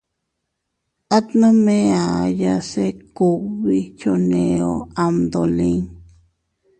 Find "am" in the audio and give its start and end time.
5.03-5.15